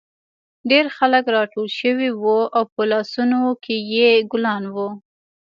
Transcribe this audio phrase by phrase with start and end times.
[0.69, 4.89] ډېر خلک راټول شوي وو او په لاسونو کې یې ګلان وو